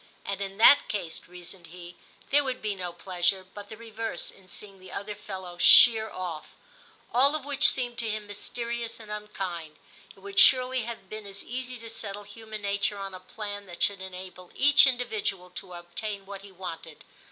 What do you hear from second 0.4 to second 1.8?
in that case/ reasoned